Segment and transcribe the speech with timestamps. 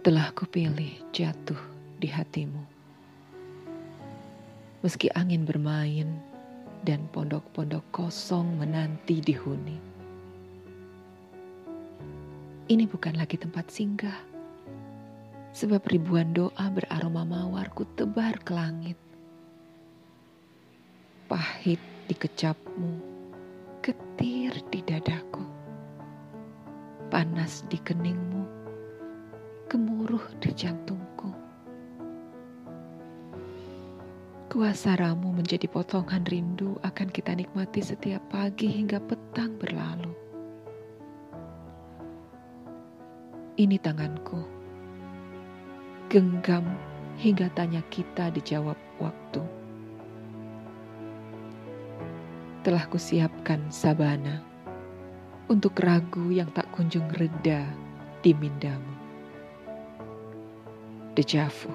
[0.00, 1.60] Telah kupilih jatuh
[2.00, 2.64] di hatimu.
[4.80, 6.08] Meski angin bermain
[6.88, 9.76] dan pondok-pondok kosong menanti dihuni.
[12.72, 14.16] Ini bukan lagi tempat singgah.
[15.52, 18.96] Sebab ribuan doa beraroma mawar ku tebar ke langit.
[21.28, 23.04] Pahit dikecapmu,
[23.84, 25.44] getir di dadaku.
[27.12, 28.59] Panas di keningmu,
[29.70, 31.30] gemuruh di jantungku.
[34.50, 40.10] Kuasa ramu menjadi potongan rindu akan kita nikmati setiap pagi hingga petang berlalu.
[43.62, 44.42] Ini tanganku,
[46.10, 46.66] genggam
[47.22, 49.42] hingga tanya kita dijawab waktu.
[52.66, 54.42] Telah kusiapkan sabana
[55.46, 57.70] untuk ragu yang tak kunjung reda
[58.18, 58.89] di mindamu.
[61.22, 61.66] Jeff。